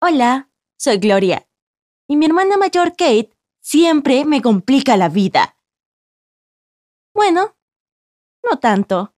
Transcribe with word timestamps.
Hola, 0.00 0.50
soy 0.78 0.98
Gloria. 0.98 1.48
Y 2.08 2.16
mi 2.16 2.26
hermana 2.26 2.56
mayor 2.56 2.90
Kate 2.90 3.30
siempre 3.60 4.24
me 4.24 4.40
complica 4.40 4.96
la 4.96 5.08
vida. 5.08 5.56
Bueno, 7.12 7.56
no 8.48 8.58
tanto. 8.58 9.14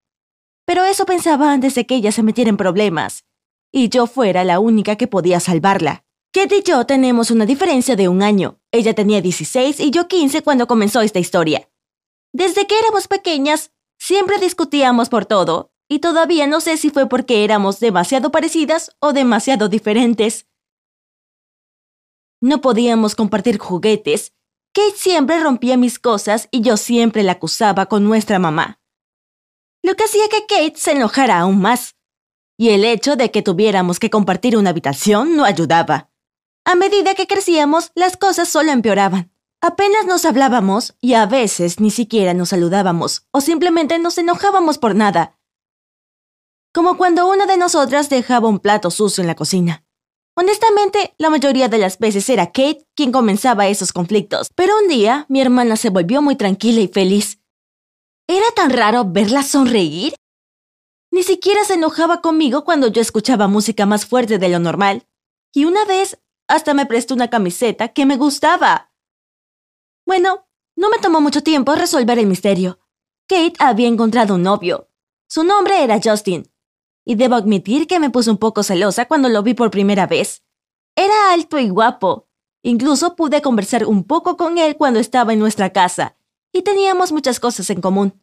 Pero 0.64 0.85
eso 0.85 1.04
pensaba 1.04 1.53
antes 1.53 1.74
de 1.74 1.87
que 1.87 1.96
ella 1.96 2.12
se 2.12 2.22
metiera 2.22 2.48
en 2.48 2.56
problemas 2.56 3.27
y 3.72 3.88
yo 3.88 4.06
fuera 4.06 4.43
la 4.45 4.58
única 4.58 4.96
que 4.96 5.06
podía 5.06 5.38
salvarla. 5.40 6.04
Kate 6.32 6.56
y 6.58 6.62
yo 6.62 6.86
tenemos 6.86 7.30
una 7.30 7.46
diferencia 7.46 7.96
de 7.96 8.08
un 8.08 8.22
año. 8.22 8.58
Ella 8.72 8.94
tenía 8.94 9.20
16 9.20 9.80
y 9.80 9.90
yo 9.90 10.08
15 10.08 10.42
cuando 10.42 10.66
comenzó 10.66 11.00
esta 11.00 11.18
historia. 11.18 11.68
Desde 12.32 12.66
que 12.66 12.78
éramos 12.78 13.08
pequeñas, 13.08 13.72
siempre 13.98 14.38
discutíamos 14.38 15.08
por 15.08 15.26
todo, 15.26 15.72
y 15.88 15.98
todavía 15.98 16.46
no 16.46 16.60
sé 16.60 16.76
si 16.76 16.90
fue 16.90 17.08
porque 17.08 17.44
éramos 17.44 17.80
demasiado 17.80 18.30
parecidas 18.30 18.96
o 19.00 19.12
demasiado 19.12 19.68
diferentes. 19.68 20.46
No 22.43 22.62
podíamos 22.62 23.14
compartir 23.14 23.58
juguetes. 23.58 24.32
Kate 24.72 24.96
siempre 24.96 25.40
rompía 25.40 25.76
mis 25.76 25.99
cosas 25.99 26.49
y 26.50 26.63
yo 26.63 26.79
siempre 26.79 27.22
la 27.22 27.32
acusaba 27.32 27.86
con 27.86 28.04
nuestra 28.04 28.39
mamá. 28.39 28.80
Lo 29.82 29.94
que 29.94 30.04
hacía 30.04 30.29
que 30.29 30.46
Kate 30.46 30.75
se 30.76 30.93
enojara 30.93 31.40
aún 31.40 31.61
más. 31.61 31.96
Y 32.56 32.70
el 32.70 32.84
hecho 32.84 33.16
de 33.16 33.30
que 33.30 33.42
tuviéramos 33.42 33.98
que 33.98 34.11
compartir 34.11 34.56
una 34.56 34.70
habitación 34.70 35.36
no 35.36 35.44
ayudaba. 35.44 36.11
A 36.64 36.75
medida 36.75 37.14
que 37.14 37.27
crecíamos, 37.27 37.91
las 37.94 38.16
cosas 38.16 38.48
solo 38.48 38.70
empeoraban. 38.70 39.33
Apenas 39.61 40.06
nos 40.06 40.25
hablábamos 40.25 40.94
y 41.00 41.14
a 41.14 41.27
veces 41.27 41.80
ni 41.80 41.91
siquiera 41.91 42.33
nos 42.33 42.50
saludábamos 42.50 43.27
o 43.33 43.42
simplemente 43.42 43.98
nos 43.98 44.16
enojábamos 44.16 44.78
por 44.78 44.94
nada. 44.94 45.38
Como 46.72 46.97
cuando 46.97 47.28
una 47.28 47.44
de 47.44 47.58
nosotras 47.58 48.08
dejaba 48.08 48.48
un 48.48 48.61
plato 48.61 48.91
sucio 48.91 49.20
en 49.22 49.28
la 49.28 49.34
cocina. 49.34 49.84
Honestamente, 50.41 51.14
la 51.19 51.28
mayoría 51.28 51.69
de 51.69 51.77
las 51.77 51.98
veces 51.98 52.27
era 52.30 52.47
Kate 52.47 52.86
quien 52.97 53.12
comenzaba 53.12 53.69
esos 53.69 53.92
conflictos, 53.92 54.48
pero 54.55 54.72
un 54.78 54.88
día 54.88 55.27
mi 55.28 55.42
hermana 55.42 55.77
se 55.77 55.91
volvió 55.91 56.22
muy 56.22 56.34
tranquila 56.34 56.80
y 56.80 56.88
feliz. 56.88 57.42
¿Era 58.27 58.46
tan 58.56 58.70
raro 58.70 59.05
verla 59.05 59.42
sonreír? 59.42 60.14
Ni 61.11 61.24
siquiera 61.24 61.62
se 61.64 61.74
enojaba 61.74 62.22
conmigo 62.22 62.64
cuando 62.64 62.88
yo 62.88 63.02
escuchaba 63.02 63.48
música 63.48 63.84
más 63.84 64.06
fuerte 64.06 64.38
de 64.38 64.48
lo 64.48 64.61
normal. 64.61 65.06
Y 65.52 65.66
una 65.66 65.84
vez 65.84 66.18
hasta 66.48 66.72
me 66.72 66.86
prestó 66.86 67.12
una 67.12 67.28
camiseta 67.28 67.88
que 67.88 68.06
me 68.06 68.16
gustaba. 68.16 68.94
Bueno, 70.06 70.48
no 70.74 70.88
me 70.88 70.96
tomó 71.00 71.20
mucho 71.20 71.42
tiempo 71.42 71.74
resolver 71.74 72.18
el 72.18 72.27
misterio. 72.27 72.78
Kate 73.28 73.56
había 73.58 73.88
encontrado 73.88 74.36
un 74.36 74.42
novio. 74.44 74.88
Su 75.28 75.44
nombre 75.44 75.84
era 75.84 76.00
Justin. 76.02 76.50
Y 77.04 77.14
debo 77.14 77.34
admitir 77.34 77.86
que 77.86 78.00
me 78.00 78.10
puse 78.10 78.30
un 78.30 78.38
poco 78.38 78.62
celosa 78.62 79.06
cuando 79.06 79.28
lo 79.28 79.42
vi 79.42 79.54
por 79.54 79.70
primera 79.70 80.06
vez. 80.06 80.42
Era 80.96 81.32
alto 81.32 81.58
y 81.58 81.68
guapo. 81.68 82.28
Incluso 82.62 83.16
pude 83.16 83.40
conversar 83.40 83.86
un 83.86 84.04
poco 84.04 84.36
con 84.36 84.58
él 84.58 84.76
cuando 84.76 85.00
estaba 85.00 85.32
en 85.32 85.38
nuestra 85.38 85.70
casa, 85.72 86.16
y 86.52 86.62
teníamos 86.62 87.10
muchas 87.10 87.40
cosas 87.40 87.70
en 87.70 87.80
común. 87.80 88.20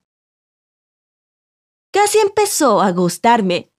Casi 1.92 2.20
empezó 2.20 2.82
a 2.82 2.92
gustarme, 2.92 3.72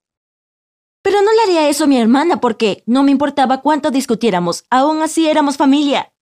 pero 1.02 1.22
no 1.22 1.32
le 1.32 1.42
haría 1.42 1.68
eso 1.68 1.84
a 1.84 1.86
mi 1.86 1.98
hermana 1.98 2.40
porque 2.40 2.82
no 2.86 3.02
me 3.02 3.10
importaba 3.10 3.62
cuánto 3.62 3.90
discutiéramos, 3.90 4.64
aún 4.68 5.00
así 5.00 5.28
éramos 5.28 5.56
familia. 5.56 6.12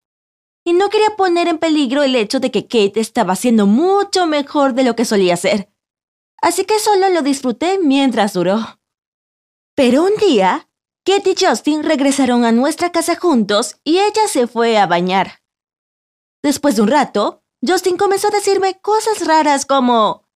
Y 0.65 0.75
no 0.75 0.91
quería 0.91 1.17
poner 1.17 1.49
en 1.49 1.59
peligro 1.59 2.03
el 2.03 2.15
hecho 2.15 2.41
de 2.41 2.51
que 2.51 2.69
Kate 2.69 3.01
estaba 3.01 3.33
haciendo 3.33 3.67
mucho 3.67 4.27
mejor 4.27 4.75
de 4.75 4.85
lo 4.85 4.97
que 4.97 5.05
solía 5.05 5.37
ser. 5.37 5.73
Así 6.47 6.65
que 6.65 6.79
solo 6.79 7.09
lo 7.09 7.23
disfruté 7.23 7.81
mientras 7.83 8.35
duró. 8.35 8.79
Pero 9.75 10.05
un 10.05 10.15
día, 10.15 10.69
Kate 11.05 11.31
y 11.31 11.45
Justin 11.45 11.83
regresaron 11.83 12.45
a 12.45 12.53
nuestra 12.53 12.93
casa 12.93 13.17
juntos 13.17 13.81
y 13.83 13.99
ella 13.99 14.29
se 14.29 14.47
fue 14.47 14.79
a 14.79 14.87
bañar. 14.87 15.43
Después 16.45 16.77
de 16.77 16.83
un 16.83 16.89
rato, 16.89 17.43
Justin 17.67 17.97
comenzó 17.97 18.29
a 18.29 18.31
decirme 18.31 18.81
cosas 18.81 19.27
raras 19.27 19.67
como... 19.67 20.29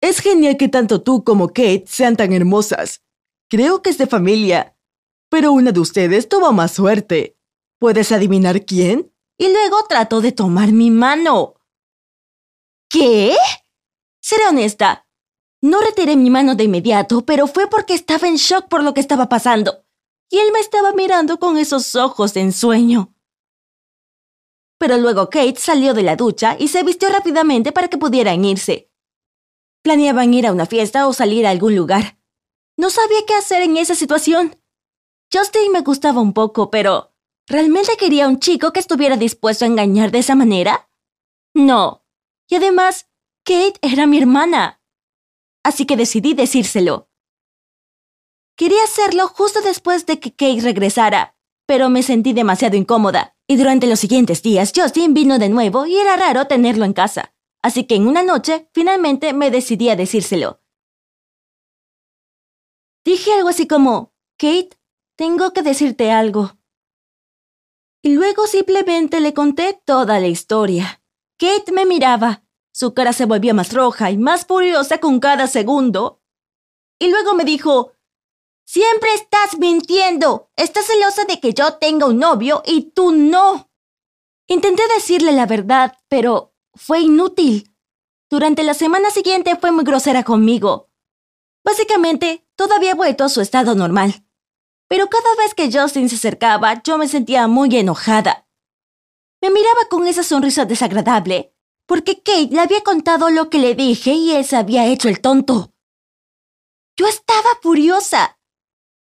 Es 0.00 0.18
genial 0.18 0.56
que 0.56 0.66
tanto 0.66 1.04
tú 1.04 1.22
como 1.22 1.46
Kate 1.46 1.84
sean 1.86 2.16
tan 2.16 2.32
hermosas. 2.32 3.04
Creo 3.48 3.80
que 3.80 3.90
es 3.90 3.98
de 3.98 4.08
familia. 4.08 4.76
Pero 5.30 5.52
una 5.52 5.70
de 5.70 5.78
ustedes 5.78 6.28
tuvo 6.28 6.50
más 6.50 6.72
suerte. 6.72 7.38
¿Puedes 7.78 8.10
adivinar 8.10 8.64
quién? 8.64 9.14
Y 9.38 9.52
luego 9.52 9.84
trató 9.88 10.20
de 10.20 10.32
tomar 10.32 10.72
mi 10.72 10.90
mano. 10.90 11.54
¿Qué? 12.90 13.36
Seré 14.20 14.46
honesta. 14.46 15.06
No 15.60 15.80
retiré 15.80 16.16
mi 16.16 16.30
mano 16.30 16.54
de 16.54 16.64
inmediato, 16.64 17.24
pero 17.24 17.46
fue 17.46 17.68
porque 17.68 17.94
estaba 17.94 18.28
en 18.28 18.36
shock 18.36 18.68
por 18.68 18.82
lo 18.82 18.94
que 18.94 19.00
estaba 19.00 19.28
pasando. 19.28 19.84
Y 20.30 20.38
él 20.38 20.52
me 20.52 20.60
estaba 20.60 20.92
mirando 20.92 21.38
con 21.38 21.58
esos 21.58 21.94
ojos 21.94 22.34
de 22.34 22.42
ensueño. 22.42 23.14
Pero 24.78 24.96
luego 24.98 25.28
Kate 25.28 25.56
salió 25.56 25.94
de 25.94 26.02
la 26.02 26.16
ducha 26.16 26.56
y 26.58 26.68
se 26.68 26.84
vistió 26.84 27.08
rápidamente 27.08 27.72
para 27.72 27.88
que 27.88 27.98
pudieran 27.98 28.44
irse. 28.44 28.92
Planeaban 29.82 30.32
ir 30.32 30.46
a 30.46 30.52
una 30.52 30.66
fiesta 30.66 31.08
o 31.08 31.12
salir 31.12 31.46
a 31.46 31.50
algún 31.50 31.74
lugar. 31.74 32.18
No 32.76 32.90
sabía 32.90 33.26
qué 33.26 33.34
hacer 33.34 33.62
en 33.62 33.76
esa 33.76 33.96
situación. 33.96 34.56
Justin 35.32 35.72
me 35.72 35.80
gustaba 35.80 36.20
un 36.20 36.32
poco, 36.32 36.70
pero 36.70 37.12
¿realmente 37.46 37.96
quería 37.98 38.28
un 38.28 38.38
chico 38.38 38.72
que 38.72 38.80
estuviera 38.80 39.16
dispuesto 39.16 39.64
a 39.64 39.68
engañar 39.68 40.12
de 40.12 40.20
esa 40.20 40.36
manera? 40.36 40.88
No. 41.54 42.04
Y 42.48 42.54
además, 42.54 43.07
Kate 43.48 43.78
era 43.80 44.06
mi 44.06 44.18
hermana. 44.18 44.82
Así 45.64 45.86
que 45.86 45.96
decidí 45.96 46.34
decírselo. 46.34 47.08
Quería 48.58 48.84
hacerlo 48.84 49.26
justo 49.28 49.62
después 49.62 50.04
de 50.04 50.20
que 50.20 50.32
Kate 50.32 50.60
regresara, 50.60 51.34
pero 51.64 51.88
me 51.88 52.02
sentí 52.02 52.34
demasiado 52.34 52.76
incómoda, 52.76 53.38
y 53.46 53.56
durante 53.56 53.86
los 53.86 54.00
siguientes 54.00 54.42
días 54.42 54.74
Justin 54.76 55.14
vino 55.14 55.38
de 55.38 55.48
nuevo 55.48 55.86
y 55.86 55.96
era 55.96 56.18
raro 56.18 56.46
tenerlo 56.46 56.84
en 56.84 56.92
casa. 56.92 57.34
Así 57.62 57.84
que 57.84 57.94
en 57.94 58.06
una 58.06 58.22
noche, 58.22 58.68
finalmente 58.74 59.32
me 59.32 59.50
decidí 59.50 59.88
a 59.88 59.96
decírselo. 59.96 60.60
Dije 63.02 63.32
algo 63.32 63.48
así 63.48 63.66
como, 63.66 64.12
Kate, 64.36 64.78
tengo 65.16 65.54
que 65.54 65.62
decirte 65.62 66.12
algo. 66.12 66.58
Y 68.02 68.12
luego 68.14 68.46
simplemente 68.46 69.20
le 69.20 69.32
conté 69.32 69.80
toda 69.86 70.20
la 70.20 70.26
historia. 70.26 71.02
Kate 71.38 71.72
me 71.72 71.86
miraba. 71.86 72.44
Su 72.72 72.94
cara 72.94 73.12
se 73.12 73.26
volvía 73.26 73.54
más 73.54 73.72
roja 73.72 74.10
y 74.10 74.18
más 74.18 74.46
furiosa 74.46 74.98
con 74.98 75.20
cada 75.20 75.46
segundo. 75.46 76.22
Y 76.98 77.08
luego 77.10 77.34
me 77.34 77.44
dijo, 77.44 77.92
Siempre 78.70 79.14
estás 79.14 79.58
mintiendo. 79.58 80.50
Estás 80.54 80.84
celosa 80.84 81.24
de 81.24 81.40
que 81.40 81.54
yo 81.54 81.78
tenga 81.78 82.04
un 82.04 82.18
novio 82.18 82.62
y 82.66 82.90
tú 82.90 83.12
no. 83.12 83.70
Intenté 84.46 84.82
decirle 84.94 85.32
la 85.32 85.46
verdad, 85.46 85.96
pero 86.08 86.52
fue 86.74 87.00
inútil. 87.00 87.74
Durante 88.28 88.62
la 88.64 88.74
semana 88.74 89.08
siguiente 89.08 89.56
fue 89.56 89.72
muy 89.72 89.84
grosera 89.84 90.22
conmigo. 90.22 90.90
Básicamente, 91.64 92.46
todo 92.56 92.74
había 92.74 92.94
vuelto 92.94 93.24
a 93.24 93.30
su 93.30 93.40
estado 93.40 93.74
normal. 93.74 94.26
Pero 94.86 95.08
cada 95.08 95.34
vez 95.36 95.54
que 95.54 95.72
Justin 95.72 96.10
se 96.10 96.16
acercaba, 96.16 96.82
yo 96.82 96.98
me 96.98 97.08
sentía 97.08 97.48
muy 97.48 97.74
enojada. 97.74 98.46
Me 99.40 99.48
miraba 99.48 99.88
con 99.88 100.06
esa 100.06 100.22
sonrisa 100.22 100.66
desagradable, 100.66 101.54
porque 101.88 102.22
Kate 102.22 102.50
le 102.52 102.60
había 102.60 102.82
contado 102.82 103.30
lo 103.30 103.50
que 103.50 103.58
le 103.58 103.74
dije 103.74 104.12
y 104.12 104.30
él 104.30 104.44
se 104.44 104.56
había 104.56 104.86
hecho 104.86 105.08
el 105.08 105.20
tonto. 105.20 105.72
Yo 106.96 107.08
estaba 107.08 107.48
furiosa, 107.60 108.38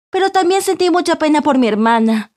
pero 0.08 0.30
también 0.30 0.62
sentí 0.62 0.88
mucha 0.88 1.16
pena 1.16 1.42
por 1.42 1.58
mi 1.58 1.68
hermana. 1.68 2.32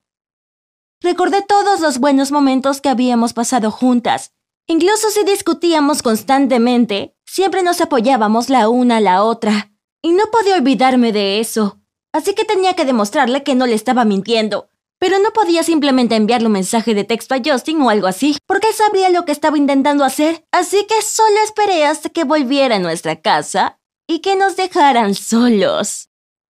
Recordé 1.00 1.42
todos 1.42 1.80
los 1.80 2.00
buenos 2.00 2.32
momentos 2.32 2.82
que 2.82 2.90
habíamos 2.90 3.32
pasado 3.32 3.72
juntas 3.72 4.34
Incluso 4.68 5.10
si 5.10 5.24
discutíamos 5.26 6.02
constantemente, 6.02 7.18
siempre 7.26 7.64
nos 7.64 7.82
apoyábamos 7.82 8.50
la 8.50 8.70
una 8.70 8.98
a 8.98 9.02
la 9.02 9.24
otra. 9.24 9.72
Y 10.02 10.12
no 10.14 10.26
podía 10.32 10.56
olvidarme 10.56 11.12
de 11.12 11.40
eso. 11.40 11.80
Así 12.14 12.34
que 12.34 12.46
tenía 12.46 12.74
que 12.74 12.86
demostrarle 12.86 13.44
que 13.44 13.56
no 13.56 13.66
le 13.66 13.74
estaba 13.74 14.06
mintiendo. 14.06 14.70
Pero 15.04 15.20
no 15.20 15.34
podía 15.34 15.64
simplemente 15.64 16.16
enviarle 16.16 16.48
un 16.48 16.54
mensaje 16.54 16.94
de 16.94 17.04
texto 17.04 17.36
a 17.36 17.42
Justin 17.44 17.82
o 17.82 17.90
algo 17.90 18.08
así, 18.08 18.38
porque 18.48 18.70
él 18.70 18.74
sabría 18.74 19.10
lo 19.10 19.26
que 19.26 19.34
estaba 19.34 19.58
intentando 19.58 20.06
hacer. 20.06 20.46
Así 20.54 20.88
que 20.88 21.02
solo 21.02 21.36
esperé 21.44 21.86
hasta 21.86 22.08
que 22.08 22.24
volviera 22.24 22.78
a 22.78 22.80
nuestra 22.80 23.22
casa 23.22 23.82
y 24.08 24.20
que 24.20 24.38
nos 24.38 24.56
dejaran 24.56 25.14
solos. 25.14 26.10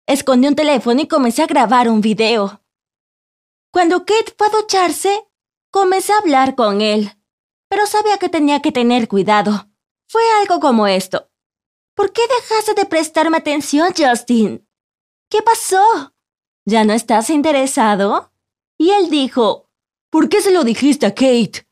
Escondí 0.07 0.47
un 0.47 0.55
teléfono 0.55 1.01
y 1.01 1.09
comencé 1.09 1.43
a 1.43 1.47
grabar 1.47 1.89
un 1.89 1.99
video. 1.99 2.63
Cuando 3.73 4.05
Kate 4.05 4.33
fue 4.37 4.47
a 4.47 4.51
ducharse, 4.51 5.27
comencé 5.69 6.13
a 6.13 6.19
hablar 6.19 6.55
con 6.55 6.79
él 6.79 7.11
pero 7.69 7.85
sabía 7.85 8.17
que 8.17 8.29
tenía 8.29 8.61
que 8.61 8.71
tener 8.71 9.07
cuidado. 9.07 9.69
Fue 10.07 10.21
algo 10.39 10.59
como 10.59 10.87
esto. 10.87 11.29
¿Por 11.95 12.13
qué 12.13 12.21
dejaste 12.27 12.73
de 12.75 12.85
prestarme 12.85 13.37
atención, 13.37 13.93
Justin? 13.97 14.67
¿Qué 15.29 15.41
pasó? 15.41 16.13
¿Ya 16.65 16.85
no 16.85 16.93
estás 16.93 17.29
interesado? 17.29 18.31
Y 18.77 18.91
él 18.91 19.09
dijo, 19.09 19.69
¿por 20.09 20.29
qué 20.29 20.41
se 20.41 20.51
lo 20.51 20.63
dijiste 20.63 21.05
a 21.05 21.15
Kate? 21.15 21.67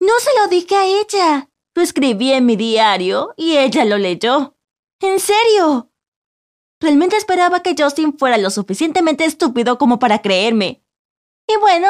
No 0.00 0.12
se 0.20 0.30
lo 0.40 0.48
dije 0.48 0.74
a 0.76 0.86
ella. 0.86 1.50
Lo 1.74 1.82
escribí 1.82 2.32
en 2.32 2.46
mi 2.46 2.56
diario 2.56 3.34
y 3.36 3.56
ella 3.56 3.84
lo 3.84 3.98
leyó. 3.98 4.56
¿En 5.00 5.18
serio? 5.20 5.90
Realmente 6.80 7.16
esperaba 7.16 7.62
que 7.62 7.74
Justin 7.76 8.16
fuera 8.16 8.38
lo 8.38 8.50
suficientemente 8.50 9.24
estúpido 9.24 9.78
como 9.78 9.98
para 9.98 10.22
creerme. 10.22 10.84
Y 11.48 11.56
bueno, 11.58 11.88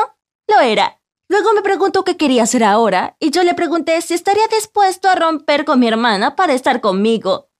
lo 0.48 0.60
era. 0.60 1.00
Luego 1.28 1.52
me 1.52 1.62
preguntó 1.62 2.04
qué 2.04 2.16
quería 2.16 2.42
hacer 2.42 2.62
ahora, 2.64 3.16
y 3.18 3.30
yo 3.30 3.42
le 3.42 3.54
pregunté 3.54 4.00
si 4.02 4.14
estaría 4.14 4.46
dispuesto 4.48 5.08
a 5.08 5.14
romper 5.14 5.64
con 5.64 5.80
mi 5.80 5.88
hermana 5.88 6.36
para 6.36 6.52
estar 6.52 6.80
conmigo. 6.80 7.50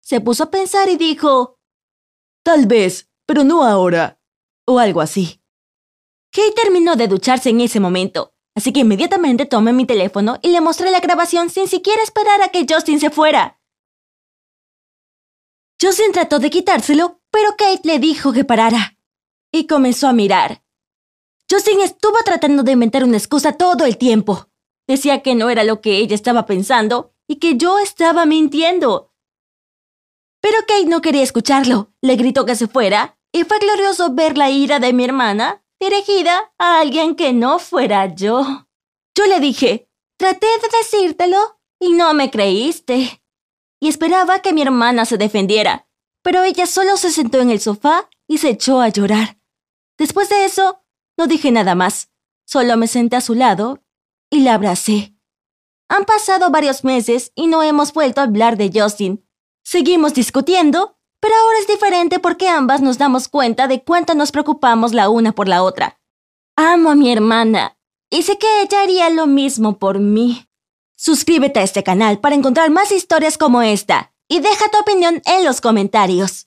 Se 0.00 0.20
puso 0.20 0.44
a 0.44 0.50
pensar 0.50 0.88
y 0.88 0.96
dijo, 0.96 1.58
Tal 2.44 2.66
vez, 2.66 3.10
pero 3.26 3.42
no 3.42 3.64
ahora. 3.64 4.20
O 4.66 4.78
algo 4.78 5.00
así. 5.00 5.43
Kate 6.34 6.50
terminó 6.50 6.96
de 6.96 7.06
ducharse 7.06 7.50
en 7.50 7.60
ese 7.60 7.78
momento, 7.78 8.34
así 8.56 8.72
que 8.72 8.80
inmediatamente 8.80 9.46
tomé 9.46 9.72
mi 9.72 9.86
teléfono 9.86 10.40
y 10.42 10.48
le 10.48 10.60
mostré 10.60 10.90
la 10.90 10.98
grabación 10.98 11.48
sin 11.48 11.68
siquiera 11.68 12.02
esperar 12.02 12.42
a 12.42 12.48
que 12.48 12.66
Justin 12.68 12.98
se 12.98 13.10
fuera. 13.10 13.60
Justin 15.80 16.10
trató 16.10 16.40
de 16.40 16.50
quitárselo, 16.50 17.20
pero 17.30 17.50
Kate 17.56 17.82
le 17.84 18.00
dijo 18.00 18.32
que 18.32 18.44
parara. 18.44 18.98
Y 19.52 19.68
comenzó 19.68 20.08
a 20.08 20.12
mirar. 20.12 20.64
Justin 21.48 21.80
estuvo 21.80 22.16
tratando 22.24 22.64
de 22.64 22.72
inventar 22.72 23.04
una 23.04 23.16
excusa 23.16 23.52
todo 23.52 23.84
el 23.84 23.96
tiempo. 23.96 24.48
Decía 24.88 25.22
que 25.22 25.36
no 25.36 25.50
era 25.50 25.62
lo 25.62 25.80
que 25.80 25.98
ella 25.98 26.16
estaba 26.16 26.46
pensando 26.46 27.14
y 27.28 27.36
que 27.36 27.56
yo 27.56 27.78
estaba 27.78 28.26
mintiendo. 28.26 29.12
Pero 30.40 30.58
Kate 30.66 30.86
no 30.86 31.00
quería 31.00 31.22
escucharlo. 31.22 31.92
Le 32.00 32.16
gritó 32.16 32.44
que 32.44 32.56
se 32.56 32.66
fuera 32.66 33.18
y 33.30 33.44
fue 33.44 33.60
glorioso 33.60 34.12
ver 34.14 34.36
la 34.36 34.50
ira 34.50 34.80
de 34.80 34.92
mi 34.92 35.04
hermana 35.04 35.63
dirigida 35.84 36.52
a 36.58 36.80
alguien 36.80 37.14
que 37.14 37.32
no 37.32 37.58
fuera 37.58 38.14
yo. 38.14 38.66
Yo 39.14 39.26
le 39.26 39.40
dije, 39.40 39.90
traté 40.16 40.46
de 40.46 40.78
decírtelo 40.78 41.60
y 41.78 41.92
no 41.92 42.14
me 42.14 42.30
creíste. 42.30 43.22
Y 43.80 43.88
esperaba 43.88 44.40
que 44.40 44.52
mi 44.52 44.62
hermana 44.62 45.04
se 45.04 45.18
defendiera, 45.18 45.86
pero 46.22 46.42
ella 46.42 46.66
solo 46.66 46.96
se 46.96 47.10
sentó 47.10 47.40
en 47.40 47.50
el 47.50 47.60
sofá 47.60 48.08
y 48.26 48.38
se 48.38 48.50
echó 48.50 48.80
a 48.80 48.88
llorar. 48.88 49.38
Después 49.98 50.28
de 50.30 50.46
eso, 50.46 50.82
no 51.18 51.26
dije 51.26 51.50
nada 51.52 51.74
más, 51.74 52.10
solo 52.46 52.76
me 52.76 52.86
senté 52.86 53.16
a 53.16 53.20
su 53.20 53.34
lado 53.34 53.84
y 54.30 54.40
la 54.40 54.54
abracé. 54.54 55.14
Han 55.88 56.06
pasado 56.06 56.50
varios 56.50 56.82
meses 56.82 57.30
y 57.34 57.46
no 57.46 57.62
hemos 57.62 57.92
vuelto 57.92 58.20
a 58.20 58.24
hablar 58.24 58.56
de 58.56 58.70
Justin. 58.74 59.28
Seguimos 59.62 60.14
discutiendo, 60.14 60.98
pero 61.24 61.36
ahora 61.36 61.58
es 61.58 61.66
diferente 61.66 62.18
porque 62.18 62.50
ambas 62.50 62.82
nos 62.82 62.98
damos 62.98 63.28
cuenta 63.28 63.66
de 63.66 63.82
cuánto 63.82 64.14
nos 64.14 64.30
preocupamos 64.30 64.92
la 64.92 65.08
una 65.08 65.32
por 65.32 65.48
la 65.48 65.62
otra. 65.62 65.98
Amo 66.54 66.90
a 66.90 66.94
mi 66.94 67.10
hermana 67.10 67.78
y 68.10 68.24
sé 68.24 68.36
que 68.36 68.60
ella 68.60 68.82
haría 68.82 69.08
lo 69.08 69.26
mismo 69.26 69.78
por 69.78 70.00
mí. 70.00 70.46
Suscríbete 70.98 71.60
a 71.60 71.62
este 71.62 71.82
canal 71.82 72.20
para 72.20 72.34
encontrar 72.34 72.68
más 72.68 72.92
historias 72.92 73.38
como 73.38 73.62
esta 73.62 74.12
y 74.28 74.40
deja 74.40 74.68
tu 74.68 74.78
opinión 74.78 75.22
en 75.24 75.46
los 75.46 75.62
comentarios. 75.62 76.46